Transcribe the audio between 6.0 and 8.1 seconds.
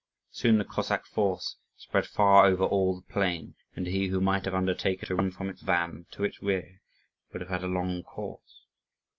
to its rear would have had a long